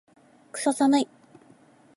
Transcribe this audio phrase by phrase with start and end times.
[0.51, 1.07] クソ寒い